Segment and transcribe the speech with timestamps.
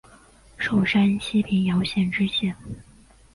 [0.57, 2.55] 授山西平遥县知县。